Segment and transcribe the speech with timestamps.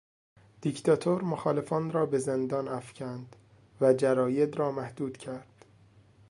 [0.61, 3.35] دیکتاتور مخالفان را به زندان افکند
[3.81, 5.65] و جراید را محدود کرد.